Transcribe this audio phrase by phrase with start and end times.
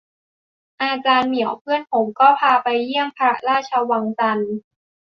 [0.83, 4.53] อาจารย์เหมียวเพื่อนผม ก็พาไปเยี่ยมพระราชวังจันทน์